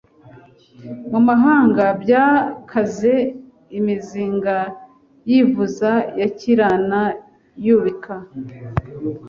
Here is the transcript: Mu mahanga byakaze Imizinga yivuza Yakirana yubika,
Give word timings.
Mu 1.11 1.19
mahanga 1.27 1.83
byakaze 2.01 3.13
Imizinga 3.77 4.57
yivuza 5.29 5.91
Yakirana 6.19 7.01
yubika, 7.65 8.13